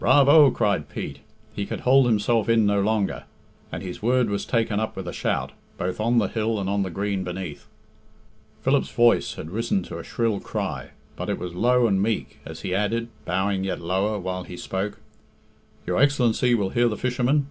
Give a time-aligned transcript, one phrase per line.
[0.00, 1.20] "Bravo!" cried Pete;
[1.54, 3.22] he could hold himself in no longer,
[3.70, 6.82] and his word was taken up with a shout, both on the hill and on
[6.82, 7.68] the green beneath.
[8.62, 12.62] Philip's voice had risen to a shrill cry, but it was low and meek as
[12.62, 14.98] he added, bowing yet lower while he spoke
[15.86, 17.46] "Your Excellency will hear the fishermen?"